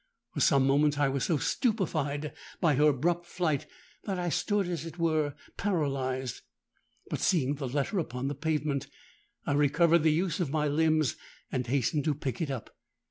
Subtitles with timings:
[0.33, 3.67] For some moments I was so stupefied by her abrupt flight,
[4.05, 6.41] that I stood as it were paralyzed.
[7.11, 8.87] But seeing the letter upon the pavement,
[9.45, 11.17] I recovered the use of my limbs,
[11.51, 12.75] and hastened to pick it up.